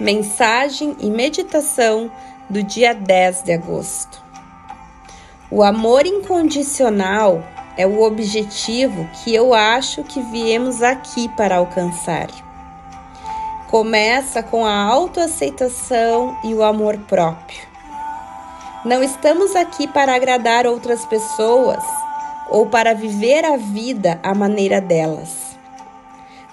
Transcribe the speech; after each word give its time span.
mensagem 0.00 0.96
e 1.00 1.10
meditação 1.10 2.10
do 2.48 2.62
dia 2.62 2.94
10 2.94 3.42
de 3.42 3.52
agosto. 3.52 4.22
O 5.50 5.62
amor 5.62 6.06
incondicional 6.06 7.42
é 7.76 7.86
o 7.86 8.02
objetivo 8.02 9.08
que 9.22 9.34
eu 9.34 9.52
acho 9.54 10.04
que 10.04 10.20
viemos 10.20 10.82
aqui 10.82 11.28
para 11.30 11.56
alcançar. 11.56 12.28
Começa 13.68 14.42
com 14.42 14.64
a 14.64 14.74
autoaceitação 14.74 16.36
e 16.44 16.54
o 16.54 16.62
amor 16.62 16.96
próprio. 16.98 17.66
Não 18.84 19.02
estamos 19.02 19.56
aqui 19.56 19.88
para 19.88 20.14
agradar 20.14 20.66
outras 20.66 21.04
pessoas 21.06 21.82
ou 22.48 22.66
para 22.66 22.94
viver 22.94 23.44
a 23.44 23.56
vida 23.56 24.18
à 24.22 24.34
maneira 24.34 24.80
delas. 24.80 25.56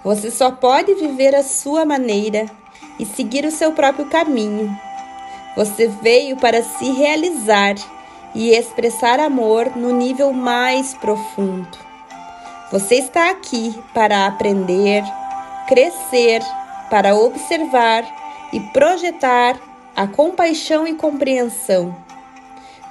Você 0.04 0.30
só 0.30 0.52
pode 0.52 0.93
viver 0.96 1.34
a 1.36 1.43
sua 1.43 1.86
maneira 1.86 2.48
e 3.00 3.05
seguir 3.05 3.46
o 3.46 3.52
seu 3.52 3.71
próprio 3.71 4.05
caminho. 4.05 4.76
Você 5.55 5.88
veio 5.88 6.38
para 6.38 6.62
se 6.63 6.91
realizar 6.91 7.76
e 8.34 8.52
expressar 8.52 9.20
amor 9.20 9.72
no 9.76 9.91
nível 9.91 10.34
mais 10.34 10.94
profundo. 10.94 11.77
Você 12.72 12.95
está 12.95 13.30
aqui 13.30 13.73
para 13.94 14.27
aprender, 14.27 15.03
crescer, 15.67 16.41
para 16.89 17.16
observar 17.16 18.03
e 18.52 18.59
projetar 18.59 19.58
a 19.95 20.05
compaixão 20.08 20.86
e 20.86 20.94
compreensão. 20.94 21.95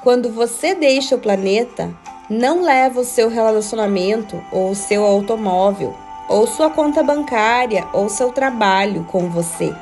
Quando 0.02 0.30
você 0.30 0.74
deixa 0.74 1.14
o 1.16 1.18
planeta, 1.18 1.90
não 2.28 2.62
leva 2.62 3.00
o 3.00 3.04
seu 3.04 3.28
relacionamento 3.28 4.42
ou 4.50 4.70
o 4.70 4.74
seu 4.74 5.04
automóvel, 5.04 5.94
ou 6.28 6.46
sua 6.46 6.70
conta 6.70 7.02
bancária 7.02 7.86
ou 7.92 8.08
seu 8.08 8.30
trabalho 8.30 9.04
com 9.04 9.28
você. 9.28 9.74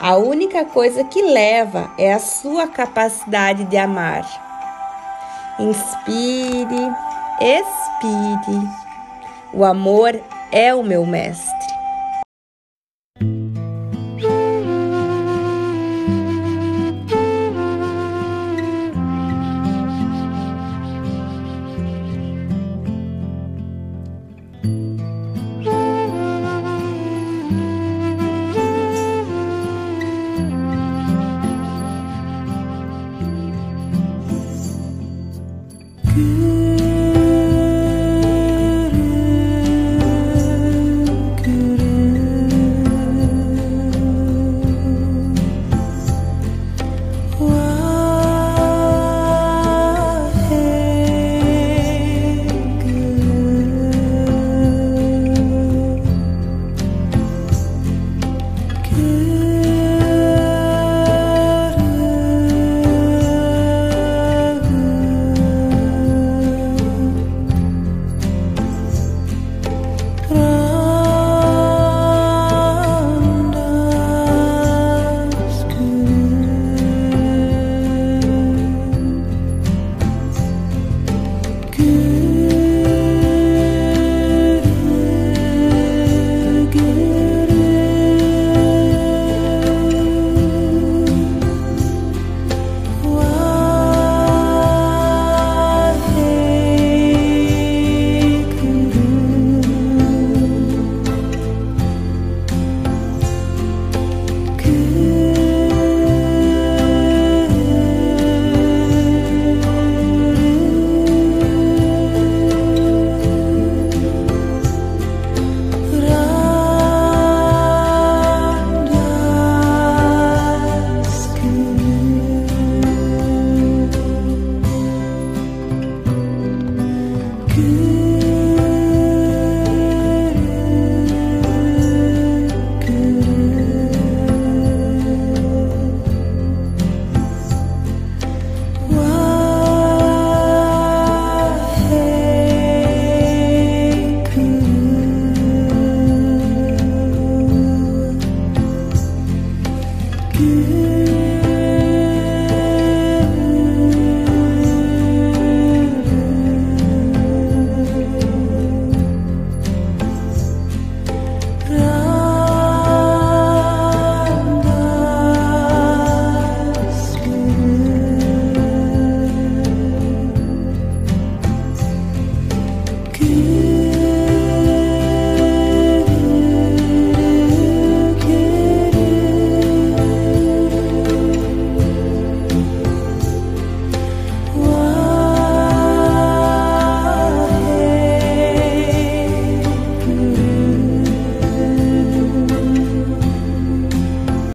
A 0.00 0.16
única 0.16 0.64
coisa 0.64 1.04
que 1.04 1.20
leva 1.20 1.90
é 1.98 2.10
a 2.14 2.18
sua 2.18 2.66
capacidade 2.66 3.64
de 3.64 3.76
amar. 3.76 4.24
Inspire, 5.58 6.90
expire. 7.38 8.66
O 9.52 9.62
amor 9.62 10.18
é 10.50 10.74
o 10.74 10.82
meu 10.82 11.04
mestre. 11.04 11.59
Good. 36.20 36.60